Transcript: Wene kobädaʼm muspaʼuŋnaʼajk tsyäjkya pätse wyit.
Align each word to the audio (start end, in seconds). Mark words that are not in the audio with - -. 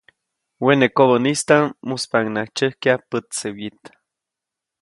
Wene 0.63 0.87
kobädaʼm 0.95 1.65
muspaʼuŋnaʼajk 1.87 2.49
tsyäjkya 2.55 2.93
pätse 3.09 3.47
wyit. 3.57 3.83